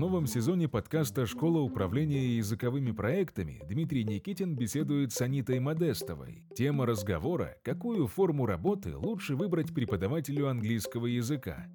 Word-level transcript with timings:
новом 0.00 0.26
сезоне 0.26 0.66
подкаста 0.66 1.26
«Школа 1.26 1.58
управления 1.58 2.38
языковыми 2.38 2.90
проектами» 2.90 3.60
Дмитрий 3.68 4.02
Никитин 4.02 4.56
беседует 4.56 5.12
с 5.12 5.20
Анитой 5.20 5.60
Модестовой. 5.60 6.42
Тема 6.56 6.86
разговора– 6.86 7.58
какую 7.62 8.06
форму 8.06 8.46
работы 8.46 8.96
лучше 8.96 9.36
выбрать 9.36 9.74
преподавателю 9.74 10.48
английского 10.48 11.04
языка. 11.04 11.66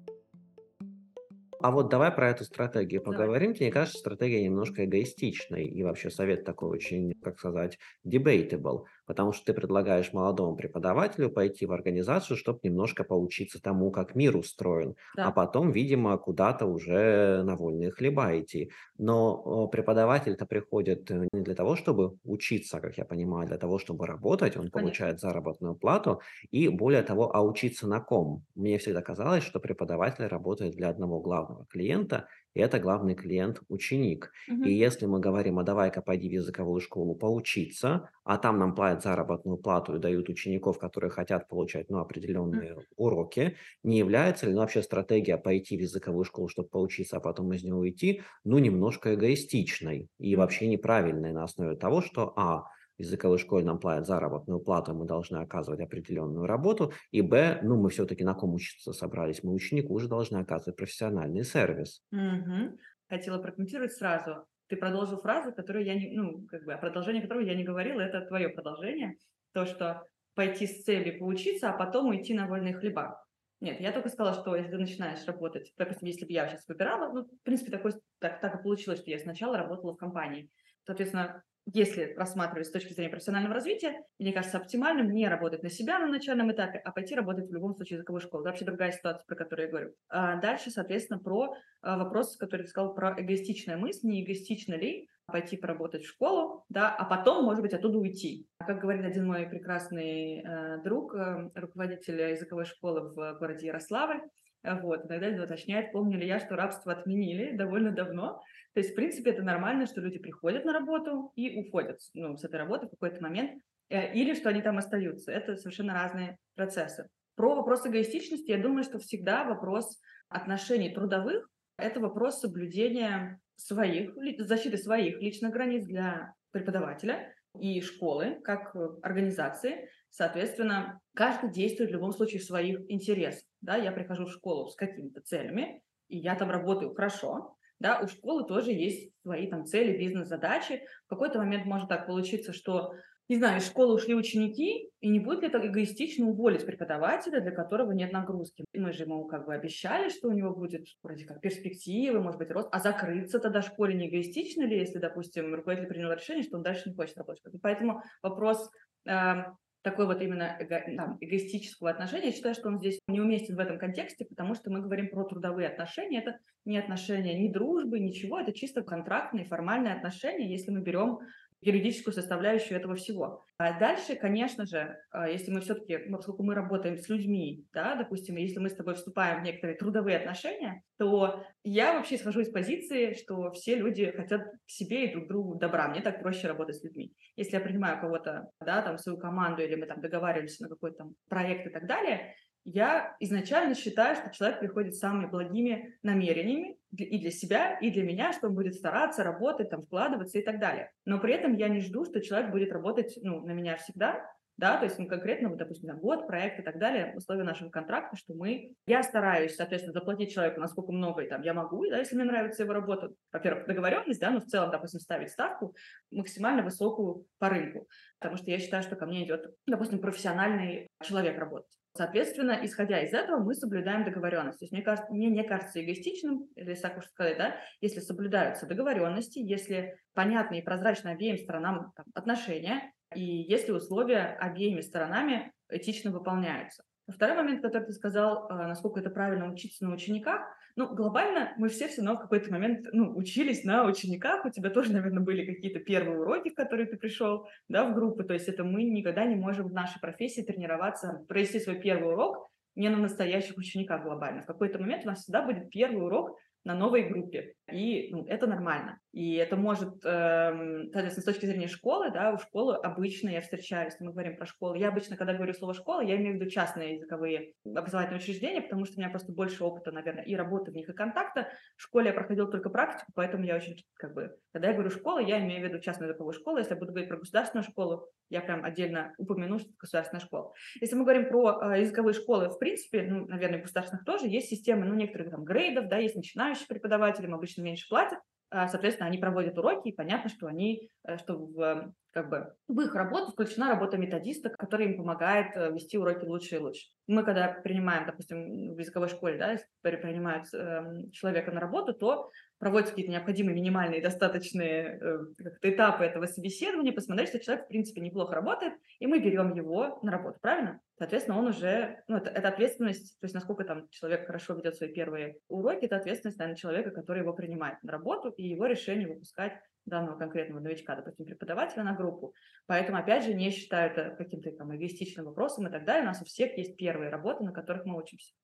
А 1.58 1.70
вот 1.70 1.88
давай 1.88 2.10
про 2.12 2.28
эту 2.30 2.44
стратегию 2.44 3.02
поговорим. 3.02 3.54
Тебе 3.54 3.66
не 3.66 3.72
кажется, 3.72 3.98
стратегия 3.98 4.44
немножко 4.44 4.84
эгоистичной? 4.84 5.64
И 5.64 5.82
вообще 5.82 6.10
совет 6.10 6.44
такой 6.44 6.68
очень, 6.68 7.14
как 7.22 7.38
сказать, 7.38 7.78
debatable. 8.06 8.84
Потому 9.06 9.32
что 9.32 9.46
ты 9.46 9.54
предлагаешь 9.54 10.12
молодому 10.12 10.54
преподавателю 10.56 11.30
пойти 11.30 11.64
в 11.64 11.72
организацию, 11.72 12.36
чтобы 12.36 12.60
немножко 12.62 13.04
поучиться 13.04 13.60
тому, 13.60 13.90
как 13.90 14.14
мир 14.14 14.36
устроен. 14.36 14.96
А 15.16 15.32
потом, 15.32 15.70
видимо, 15.72 16.18
куда-то 16.18 16.66
уже 16.66 17.42
на 17.42 17.56
вольные 17.56 17.90
хлеба 17.90 18.38
идти. 18.38 18.70
Но 18.98 19.66
преподаватель-то 19.68 20.44
приходит 20.46 21.10
э, 21.10 21.26
не 21.32 21.42
для 21.42 21.54
того, 21.54 21.76
чтобы 21.76 22.18
учиться, 22.24 22.80
как 22.80 22.98
я 22.98 23.04
понимаю, 23.04 23.44
а 23.44 23.46
для 23.46 23.58
того, 23.58 23.78
чтобы 23.78 24.06
работать. 24.06 24.56
Он 24.56 24.68
Конечно. 24.70 24.80
получает 24.82 25.20
заработную 25.20 25.74
плату. 25.74 26.20
И 26.50 26.68
более 26.68 27.02
того, 27.02 27.34
а 27.34 27.40
учиться 27.42 27.86
на 27.86 28.00
ком? 28.00 28.44
Мне 28.54 28.78
всегда 28.78 29.00
казалось, 29.02 29.44
что 29.44 29.58
преподаватель 29.60 30.26
работает 30.26 30.74
для 30.74 30.90
одного 30.90 31.20
главного 31.20 31.45
клиента, 31.70 32.28
и 32.54 32.60
это 32.60 32.78
главный 32.78 33.14
клиент– 33.14 33.60
ученик. 33.68 34.32
И 34.62 34.70
Мгм. 34.70 34.72
если 34.72 35.06
мы 35.06 35.20
говорим, 35.20 35.58
а 35.58 35.62
давай-ка 35.62 36.02
пойди 36.02 36.28
в 36.28 36.32
языковую 36.32 36.80
школу 36.80 37.14
поучиться, 37.14 38.10
а 38.24 38.38
там 38.38 38.58
нам 38.58 38.74
платят 38.74 39.02
заработную 39.02 39.58
плату 39.58 39.96
и 39.96 39.98
дают 39.98 40.28
учеников, 40.28 40.78
которые 40.78 41.10
хотят 41.10 41.48
получать 41.48 41.90
ну, 41.90 41.98
определенные 41.98 42.78
уроки, 42.96 43.56
не 43.82 43.98
является 43.98 44.46
ли 44.46 44.52
ну, 44.52 44.60
вообще 44.60 44.82
стратегия 44.82 45.36
пойти 45.36 45.76
в 45.76 45.80
языковую 45.80 46.24
школу, 46.24 46.48
чтобы 46.48 46.68
поучиться, 46.68 47.18
а 47.18 47.20
потом 47.20 47.52
из 47.52 47.62
нее 47.62 47.74
уйти, 47.74 48.22
ну, 48.44 48.58
немножко 48.58 49.14
эгоистичной 49.14 50.08
и 50.18 50.36
вообще 50.36 50.66
неправильной 50.66 51.32
на 51.32 51.44
основе 51.44 51.76
того, 51.76 52.00
что, 52.00 52.32
а, 52.36 52.64
языковой 52.98 53.38
школе 53.38 53.64
нам 53.64 53.78
платят 53.78 54.06
заработную 54.06 54.60
плату, 54.60 54.94
мы 54.94 55.06
должны 55.06 55.38
оказывать 55.38 55.80
определенную 55.80 56.46
работу, 56.46 56.92
и, 57.10 57.22
б, 57.22 57.60
ну, 57.62 57.76
мы 57.76 57.90
все-таки 57.90 58.24
на 58.24 58.34
ком 58.34 58.54
учиться 58.54 58.92
собрались? 58.92 59.42
Мы 59.42 59.52
ученику 59.52 59.94
уже 59.94 60.08
должны 60.08 60.38
оказывать 60.38 60.76
профессиональный 60.76 61.44
сервис. 61.44 62.02
Мгм. 62.10 62.76
Хотела 63.08 63.38
прокомментировать 63.38 63.92
сразу. 63.92 64.46
Ты 64.68 64.76
продолжил 64.76 65.20
фразу, 65.20 65.52
которую 65.52 65.84
я 65.84 65.94
не, 65.94 66.10
ну, 66.16 66.46
как 66.48 66.64
бы, 66.64 66.72
а 66.72 66.78
продолжение 66.78 67.22
которой 67.22 67.46
я 67.46 67.54
не 67.54 67.64
говорила, 67.64 68.00
это 68.00 68.22
твое 68.22 68.48
продолжение. 68.48 69.16
То, 69.52 69.64
что 69.64 70.04
пойти 70.34 70.66
с 70.66 70.84
целью 70.84 71.18
поучиться, 71.18 71.70
а 71.70 71.76
потом 71.76 72.08
уйти 72.08 72.34
на 72.34 72.46
вольные 72.46 72.74
хлеба. 72.74 73.25
Нет, 73.60 73.80
я 73.80 73.92
только 73.92 74.10
сказала, 74.10 74.34
что 74.34 74.54
если 74.54 74.70
ты 74.70 74.78
начинаешь 74.78 75.24
работать, 75.26 75.72
допустим, 75.78 76.06
если 76.08 76.26
бы 76.26 76.32
я 76.32 76.48
сейчас 76.48 76.68
выбирала, 76.68 77.12
ну, 77.12 77.24
в 77.24 77.42
принципе, 77.42 77.70
такой, 77.70 77.94
так, 78.18 78.40
так 78.40 78.60
и 78.60 78.62
получилось, 78.62 79.00
что 79.00 79.10
я 79.10 79.18
сначала 79.18 79.56
работала 79.56 79.92
в 79.92 79.96
компании. 79.96 80.50
Соответственно, 80.84 81.42
если 81.72 82.14
рассматривать 82.16 82.68
с 82.68 82.70
точки 82.70 82.92
зрения 82.92 83.10
профессионального 83.10 83.54
развития, 83.54 84.04
мне 84.20 84.32
кажется 84.32 84.58
оптимальным 84.58 85.10
не 85.10 85.26
работать 85.26 85.64
на 85.64 85.68
себя 85.68 85.98
на 85.98 86.06
начальном 86.06 86.52
этапе, 86.52 86.78
а 86.78 86.92
пойти 86.92 87.16
работать 87.16 87.48
в 87.48 87.52
любом 87.52 87.74
случае 87.74 87.96
в 87.96 88.00
языковую. 88.00 88.22
Это 88.22 88.40
вообще 88.40 88.64
другая 88.64 88.92
ситуация, 88.92 89.24
про 89.26 89.34
которую 89.34 89.66
я 89.66 89.70
говорю. 89.70 89.94
А 90.08 90.36
дальше, 90.36 90.70
соответственно, 90.70 91.18
про 91.18 91.54
а, 91.82 91.98
вопрос, 91.98 92.36
который 92.36 92.62
ты 92.62 92.68
сказал 92.68 92.94
про 92.94 93.20
эгоистичная 93.20 93.76
мысль, 93.76 94.06
не 94.06 94.22
эгоистично 94.22 94.74
ли 94.74 95.08
пойти 95.26 95.56
поработать 95.56 96.04
в 96.04 96.08
школу, 96.08 96.64
да, 96.68 96.94
а 96.94 97.04
потом, 97.04 97.44
может 97.44 97.62
быть, 97.62 97.74
оттуда 97.74 97.98
уйти. 97.98 98.46
Как 98.58 98.80
говорит 98.80 99.04
один 99.04 99.26
мой 99.26 99.46
прекрасный 99.46 100.40
э, 100.40 100.82
друг, 100.82 101.14
э, 101.14 101.50
руководитель 101.54 102.20
языковой 102.20 102.64
школы 102.64 103.12
в 103.12 103.38
городе 103.38 103.66
Ярославль, 103.66 104.20
э, 104.62 104.80
вот, 104.80 105.06
иногда 105.06 105.42
уточняет, 105.42 105.92
помню 105.92 106.18
ли 106.18 106.26
я, 106.26 106.38
что 106.38 106.56
рабство 106.56 106.92
отменили 106.92 107.56
довольно 107.56 107.90
давно. 107.90 108.40
То 108.74 108.80
есть, 108.80 108.92
в 108.92 108.94
принципе, 108.94 109.30
это 109.30 109.42
нормально, 109.42 109.86
что 109.86 110.00
люди 110.00 110.18
приходят 110.18 110.64
на 110.64 110.72
работу 110.72 111.32
и 111.34 111.58
уходят 111.58 111.98
ну, 112.14 112.36
с 112.36 112.44
этой 112.44 112.56
работы 112.56 112.86
в 112.86 112.90
какой-то 112.90 113.20
момент, 113.20 113.60
э, 113.88 114.12
или 114.14 114.34
что 114.34 114.48
они 114.48 114.62
там 114.62 114.78
остаются. 114.78 115.32
Это 115.32 115.56
совершенно 115.56 115.94
разные 115.94 116.38
процессы. 116.54 117.08
Про 117.34 117.56
вопрос 117.56 117.86
эгоистичности, 117.86 118.50
я 118.50 118.62
думаю, 118.62 118.84
что 118.84 118.98
всегда 118.98 119.44
вопрос 119.44 120.00
отношений 120.28 120.94
трудовых– 120.94 121.48
это 121.78 122.00
вопрос 122.00 122.40
соблюдения 122.40 123.40
своих, 123.56 124.12
защиты 124.38 124.76
своих 124.76 125.20
личных 125.20 125.52
границ 125.52 125.84
для 125.84 126.34
преподавателя 126.50 127.32
и 127.58 127.80
школы, 127.80 128.40
как 128.44 128.74
э, 128.74 128.88
организации. 129.02 129.88
Соответственно, 130.10 131.00
каждый 131.14 131.50
действует 131.50 131.90
в 131.90 131.92
любом 131.94 132.12
случае 132.12 132.40
в 132.40 132.44
своих 132.44 132.80
интересах. 132.88 133.44
Да? 133.60 133.76
Я 133.76 133.92
прихожу 133.92 134.26
в 134.26 134.32
школу 134.32 134.68
с 134.68 134.76
какими-то 134.76 135.20
целями, 135.20 135.82
и 136.08 136.18
я 136.18 136.34
там 136.36 136.50
работаю 136.50 136.94
хорошо, 136.94 137.56
да, 137.78 138.00
у 138.00 138.08
школы 138.08 138.46
тоже 138.46 138.72
есть 138.72 139.12
свои 139.22 139.48
там 139.48 139.66
цели, 139.66 139.98
бизнес-задачи. 139.98 140.82
В 141.06 141.10
какой-то 141.10 141.38
момент 141.38 141.66
может 141.66 141.88
так 141.88 142.06
получиться, 142.06 142.52
что, 142.52 142.94
не 143.28 143.36
знаю, 143.36 143.58
из 143.58 143.66
школы 143.66 143.94
ушли 143.94 144.14
ученики, 144.14 144.90
и 145.00 145.08
не 145.08 145.18
будет 145.18 145.42
ли 145.42 145.48
это 145.48 145.66
эгоистично 145.66 146.26
уволить 146.26 146.64
преподавателя, 146.64 147.40
для 147.40 147.50
которого 147.50 147.92
нет 147.92 148.12
нагрузки? 148.12 148.64
Мы 148.72 148.92
же 148.92 149.02
ему 149.02 149.24
как 149.26 149.46
бы 149.46 149.54
обещали, 149.54 150.08
что 150.08 150.28
у 150.28 150.32
него 150.32 150.54
будет 150.54 150.86
вроде 151.02 151.24
как 151.24 151.40
перспективы, 151.40 152.20
может 152.20 152.38
быть, 152.38 152.50
рост, 152.50 152.68
а 152.70 152.78
закрыться 152.78 153.40
тогда 153.40 153.62
школе 153.62 153.94
не 153.94 154.08
эгоистично 154.08 154.62
ли, 154.62 154.78
если, 154.78 154.98
допустим, 154.98 155.54
руководитель 155.54 155.88
принял 155.88 156.12
решение, 156.12 156.44
что 156.44 156.56
он 156.56 156.62
дальше 156.62 156.88
не 156.88 156.94
хочет 156.94 157.16
работать? 157.18 157.42
Поэтому 157.62 158.02
вопрос 158.22 158.70
эм, 159.06 159.56
такой 159.86 160.06
вот 160.06 160.20
именно 160.20 160.56
эго, 160.58 160.82
там, 160.96 161.16
эгоистического 161.20 161.90
отношения, 161.90 162.26
я 162.26 162.32
считаю, 162.32 162.56
что 162.56 162.68
он 162.68 162.78
здесь 162.78 162.98
неуместен 163.06 163.54
в 163.54 163.60
этом 163.60 163.78
контексте, 163.78 164.24
потому 164.24 164.54
что 164.54 164.68
мы 164.68 164.80
говорим 164.80 165.10
про 165.10 165.22
трудовые 165.24 165.68
отношения, 165.68 166.18
это 166.18 166.38
не 166.64 166.76
отношения 166.76 167.38
ни 167.38 167.52
дружбы, 167.52 168.00
ничего, 168.00 168.40
это 168.40 168.52
чисто 168.52 168.82
контрактные, 168.82 169.44
формальные 169.44 169.94
отношения, 169.94 170.50
если 170.50 170.72
мы 170.72 170.80
берем 170.80 171.20
юридическую 171.66 172.14
составляющую 172.14 172.78
этого 172.78 172.94
всего. 172.94 173.44
А 173.58 173.78
дальше, 173.78 174.16
конечно 174.16 174.66
же, 174.66 174.96
а, 175.10 175.28
если 175.28 175.50
мы 175.50 175.60
все-таки, 175.60 175.98
ну, 176.06 176.18
поскольку 176.18 176.42
мы 176.42 176.54
работаем 176.54 176.98
с 176.98 177.08
людьми, 177.08 177.64
да, 177.72 177.96
допустим, 177.96 178.36
если 178.36 178.58
мы 178.58 178.68
с 178.68 178.76
тобой 178.76 178.94
вступаем 178.94 179.40
в 179.40 179.44
некоторые 179.44 179.76
трудовые 179.76 180.18
отношения, 180.18 180.82
то 180.98 181.42
я 181.64 181.94
вообще 181.94 182.16
исхожу 182.16 182.40
из 182.40 182.50
позиции, 182.50 183.14
что 183.14 183.50
все 183.52 183.76
люди 183.76 184.10
хотят 184.10 184.42
к 184.42 184.70
себе 184.70 185.06
и 185.06 185.12
друг 185.12 185.28
другу 185.28 185.54
добра. 185.56 185.88
Мне 185.88 186.02
так 186.02 186.20
проще 186.20 186.48
работать 186.48 186.76
с 186.76 186.84
людьми. 186.84 187.12
Если 187.34 187.54
я 187.54 187.60
принимаю 187.60 188.00
кого-то, 188.00 188.50
да, 188.60 188.82
там, 188.82 188.98
свою 188.98 189.18
команду, 189.18 189.62
или 189.62 189.74
мы 189.74 189.86
там 189.86 190.00
договариваемся 190.00 190.64
на 190.64 190.68
какой-то 190.68 190.98
там 190.98 191.14
проект 191.28 191.66
и 191.66 191.70
так 191.70 191.86
далее, 191.86 192.34
я 192.66 193.16
изначально 193.20 193.76
считаю, 193.76 194.16
что 194.16 194.30
человек 194.30 194.58
приходит 194.58 194.96
с 194.96 194.98
самыми 194.98 195.26
благими 195.26 195.96
намерениями 196.02 196.76
и 196.96 197.18
для 197.18 197.30
себя, 197.30 197.78
и 197.78 197.90
для 197.90 198.02
меня, 198.02 198.32
что 198.32 198.48
он 198.48 198.54
будет 198.54 198.74
стараться, 198.74 199.22
работать, 199.22 199.70
там, 199.70 199.82
вкладываться 199.82 200.38
и 200.38 200.42
так 200.42 200.58
далее. 200.58 200.90
Но 201.04 201.20
при 201.20 201.32
этом 201.32 201.54
я 201.54 201.68
не 201.68 201.80
жду, 201.80 202.04
что 202.04 202.20
человек 202.20 202.50
будет 202.50 202.72
работать 202.72 203.18
ну, 203.22 203.40
на 203.46 203.52
меня 203.52 203.76
всегда, 203.76 204.28
да, 204.56 204.78
то 204.78 204.84
есть 204.84 204.98
ну, 204.98 205.06
конкретно, 205.06 205.50
вот, 205.50 205.58
допустим, 205.58 205.88
там, 205.88 205.98
год, 206.00 206.26
проект 206.26 206.58
и 206.58 206.62
так 206.62 206.78
далее, 206.78 207.14
условия 207.14 207.44
нашего 207.44 207.68
контракта, 207.68 208.16
что 208.16 208.34
мы, 208.34 208.74
я 208.86 209.02
стараюсь, 209.04 209.54
соответственно, 209.54 209.92
заплатить 209.92 210.32
человеку, 210.32 210.60
насколько 210.60 210.90
много 210.90 211.24
там 211.26 211.42
я 211.42 211.54
могу, 211.54 211.86
да, 211.88 211.98
если 211.98 212.16
мне 212.16 212.24
нравится 212.24 212.64
его 212.64 212.72
работа, 212.72 213.12
во-первых, 213.32 213.66
договоренность, 213.66 214.18
да, 214.18 214.30
но 214.30 214.40
в 214.40 214.46
целом, 214.46 214.70
допустим, 214.72 214.98
ставить 214.98 215.30
ставку 215.30 215.76
максимально 216.10 216.62
высокую 216.62 217.26
по 217.38 217.48
рынку, 217.48 217.86
потому 218.18 218.38
что 218.38 218.50
я 218.50 218.58
считаю, 218.58 218.82
что 218.82 218.96
ко 218.96 219.06
мне 219.06 219.24
идет, 219.24 219.54
допустим, 219.66 220.00
профессиональный 220.00 220.88
человек 221.02 221.38
работать. 221.38 221.70
Соответственно, 221.96 222.58
исходя 222.62 223.00
из 223.00 223.12
этого, 223.12 223.42
мы 223.42 223.54
соблюдаем 223.54 224.04
договоренность. 224.04 224.58
То 224.58 224.64
есть 224.64 224.72
мне, 224.72 224.82
кажется, 224.82 225.10
мне 225.12 225.28
не 225.28 225.42
кажется 225.42 225.82
эгоистичным, 225.82 226.48
или 226.54 226.74
так 226.74 226.98
уж 226.98 227.06
сказать, 227.06 227.38
да, 227.38 227.56
если 227.80 228.00
соблюдаются 228.00 228.66
договоренности, 228.66 229.38
если 229.38 229.96
понятны 230.14 230.58
и 230.58 230.62
прозрачны 230.62 231.08
обеим 231.08 231.38
сторонам 231.38 231.92
там, 231.96 232.06
отношения, 232.14 232.92
и 233.14 233.22
если 233.22 233.72
условия 233.72 234.36
обеими 234.38 234.80
сторонами 234.80 235.52
этично 235.68 236.10
выполняются. 236.10 236.84
Второй 237.08 237.36
момент, 237.36 237.62
который 237.62 237.84
ты 237.84 237.92
сказал, 237.92 238.48
э, 238.50 238.54
насколько 238.66 239.00
это 239.00 239.10
правильно 239.10 239.50
учиться 239.50 239.84
на 239.84 239.94
учениках. 239.94 240.42
Ну, 240.76 240.94
глобально 240.94 241.54
мы 241.56 241.68
все 241.68 241.88
все 241.88 242.02
равно 242.02 242.18
в 242.18 242.20
какой-то 242.22 242.52
момент 242.52 242.86
ну, 242.92 243.16
учились 243.16 243.64
на 243.64 243.86
учениках. 243.86 244.44
У 244.44 244.50
тебя 244.50 244.68
тоже, 244.68 244.92
наверное, 244.92 245.22
были 245.22 245.46
какие-то 245.46 245.80
первые 245.80 246.20
уроки, 246.20 246.50
в 246.50 246.54
которые 246.54 246.86
ты 246.86 246.98
пришел 246.98 247.48
да, 247.68 247.88
в 247.88 247.94
группы. 247.94 248.24
То 248.24 248.34
есть 248.34 248.46
это 248.46 248.62
мы 248.62 248.82
никогда 248.84 249.24
не 249.24 249.36
можем 249.36 249.68
в 249.68 249.72
нашей 249.72 250.00
профессии 250.00 250.42
тренироваться, 250.42 251.24
провести 251.28 251.60
свой 251.60 251.80
первый 251.80 252.12
урок 252.12 252.50
не 252.74 252.90
на 252.90 252.98
настоящих 252.98 253.56
учениках 253.56 254.02
глобально. 254.02 254.42
В 254.42 254.46
какой-то 254.46 254.78
момент 254.78 255.04
у 255.04 255.08
нас 255.08 255.22
всегда 255.22 255.42
будет 255.42 255.70
первый 255.70 256.04
урок 256.04 256.38
на 256.64 256.74
новой 256.74 257.08
группе. 257.08 257.54
И 257.72 258.08
ну, 258.12 258.24
это 258.26 258.46
нормально. 258.46 259.00
И 259.12 259.34
это 259.36 259.56
может, 259.56 260.04
эм, 260.04 260.90
соответственно, 260.92 261.22
с 261.22 261.24
точки 261.24 261.46
зрения 261.46 261.68
школы, 261.68 262.10
да, 262.12 262.32
у 262.32 262.38
школы 262.38 262.76
обычно 262.76 263.30
я 263.30 263.40
встречаю, 263.40 263.86
если 263.86 264.04
мы 264.04 264.12
говорим 264.12 264.36
про 264.36 264.46
школу, 264.46 264.74
я 264.74 264.88
обычно, 264.88 265.16
когда 265.16 265.34
говорю 265.34 265.52
слово 265.54 265.74
«школа», 265.74 266.02
я 266.02 266.16
имею 266.16 266.36
в 266.36 266.40
виду 266.40 266.50
частные 266.50 266.94
языковые 266.94 267.54
образовательные 267.64 268.20
учреждения, 268.20 268.60
потому 268.60 268.84
что 268.84 268.96
у 268.96 269.00
меня 269.00 269.08
просто 269.08 269.32
больше 269.32 269.64
опыта, 269.64 269.90
наверное, 269.90 270.22
и 270.22 270.36
работы 270.36 270.70
в 270.70 270.74
них, 270.74 270.88
и 270.88 270.92
контакта. 270.92 271.48
В 271.76 271.82
школе 271.82 272.08
я 272.08 272.12
проходила 272.12 272.48
только 272.50 272.70
практику, 272.70 273.10
поэтому 273.14 273.44
я 273.44 273.56
очень, 273.56 273.76
как 273.94 274.14
бы, 274.14 274.36
когда 274.52 274.68
я 274.68 274.74
говорю 274.74 274.90
«школа», 274.90 275.18
я 275.18 275.40
имею 275.40 275.66
в 275.66 275.68
виду 275.68 275.80
частную 275.80 276.08
языковую 276.10 276.34
школу. 276.34 276.58
Если 276.58 276.74
я 276.74 276.78
буду 276.78 276.92
говорить 276.92 277.08
про 277.08 277.18
государственную 277.18 277.64
школу, 277.64 278.06
я 278.28 278.40
прям 278.40 278.64
отдельно 278.64 279.14
упомяну, 279.18 279.58
что 279.58 279.68
это 279.68 279.78
государственная 279.78 280.24
школа. 280.24 280.52
Если 280.80 280.96
мы 280.96 281.04
говорим 281.04 281.28
про 281.28 281.74
э, 281.74 281.80
языковые 281.80 282.14
школы, 282.14 282.48
в 282.48 282.58
принципе, 282.58 283.02
ну, 283.02 283.26
наверное, 283.26 283.62
государственных 283.62 284.04
тоже, 284.04 284.26
есть 284.26 284.48
системы, 284.48 284.84
ну, 284.84 284.94
некоторых 284.94 285.30
там 285.30 285.44
грейдов, 285.44 285.88
да, 285.88 285.98
есть 285.98 286.16
начинающие 286.16 286.66
преподаватели, 286.66 287.26
им 287.26 287.34
обычно 287.34 287.55
меньше 287.62 287.88
платят, 287.88 288.20
а, 288.50 288.68
соответственно, 288.68 289.08
они 289.08 289.18
проводят 289.18 289.58
уроки, 289.58 289.88
и 289.88 289.94
понятно, 289.94 290.30
что 290.30 290.46
они, 290.46 290.90
э, 291.04 291.18
что 291.18 291.36
в, 291.36 291.92
как 292.16 292.30
бы, 292.30 292.54
в 292.66 292.80
их 292.80 292.94
работу 292.94 293.32
включена 293.32 293.68
работа 293.68 293.98
методиста, 293.98 294.48
который 294.48 294.86
им 294.86 294.96
помогает 294.96 295.54
э, 295.54 295.70
вести 295.70 295.98
уроки 295.98 296.24
лучше 296.24 296.54
и 296.54 296.58
лучше. 296.58 296.86
Мы, 297.06 297.22
когда 297.24 297.48
принимаем, 297.48 298.06
допустим, 298.06 298.74
в 298.74 298.78
языковой 298.78 299.10
школе, 299.10 299.36
да, 299.36 299.52
если 299.52 299.66
принимают 299.82 300.46
э, 300.54 301.10
человека 301.12 301.52
на 301.52 301.60
работу, 301.60 301.92
то 301.92 302.30
проводятся 302.58 302.94
какие-то 302.94 303.12
необходимые 303.12 303.54
минимальные 303.54 304.00
достаточные 304.00 304.98
э, 304.98 305.18
этапы 305.60 306.04
этого 306.04 306.24
собеседования, 306.24 306.94
посмотреть, 306.94 307.28
что 307.28 307.38
человек, 307.38 307.66
в 307.66 307.68
принципе, 307.68 308.00
неплохо 308.00 308.34
работает, 308.34 308.72
и 308.98 309.06
мы 309.06 309.18
берем 309.18 309.54
его 309.54 309.98
на 310.02 310.10
работу, 310.10 310.38
правильно? 310.40 310.80
Соответственно, 310.96 311.38
он 311.38 311.48
уже, 311.48 312.02
ну, 312.08 312.16
это, 312.16 312.30
это 312.30 312.48
ответственность, 312.48 313.20
то 313.20 313.26
есть 313.26 313.34
насколько 313.34 313.64
там 313.64 313.90
человек 313.90 314.26
хорошо 314.26 314.54
ведет 314.54 314.76
свои 314.76 314.90
первые 314.90 315.36
уроки, 315.48 315.84
это 315.84 315.96
ответственность, 315.96 316.38
наверное, 316.38 316.56
человека, 316.56 316.92
который 316.92 317.20
его 317.20 317.34
принимает 317.34 317.82
на 317.82 317.92
работу, 317.92 318.30
и 318.30 318.42
его 318.42 318.64
решение 318.64 319.06
выпускать 319.06 319.60
данного 319.86 320.18
конкретного 320.18 320.60
новичка, 320.60 320.96
допустим, 320.96 321.26
преподавателя 321.26 321.84
на 321.84 321.94
группу. 321.94 322.34
Поэтому, 322.66 322.98
опять 322.98 323.24
же, 323.24 323.34
не 323.34 323.50
считаю 323.50 323.90
это 323.90 324.10
каким-то 324.16 324.50
там 324.52 324.74
эгоистичным 324.76 325.26
вопросом 325.26 325.66
и 325.66 325.70
так 325.70 325.84
далее. 325.84 326.02
У 326.02 326.06
нас 326.06 326.20
у 326.20 326.24
всех 326.24 326.56
есть 326.58 326.76
первые 326.76 327.10
работы, 327.10 327.44
на 327.44 327.52
которых 327.52 327.86
мы 327.86 327.96
учимся. 327.96 328.34